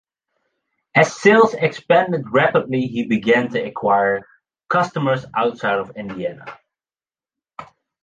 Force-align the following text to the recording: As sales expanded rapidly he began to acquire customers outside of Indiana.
As 0.95 1.15
sales 1.15 1.53
expanded 1.53 2.23
rapidly 2.33 2.87
he 2.87 3.05
began 3.05 3.49
to 3.49 3.61
acquire 3.63 4.21
customers 4.67 5.23
outside 5.37 5.77
of 5.77 5.95
Indiana. 5.95 6.57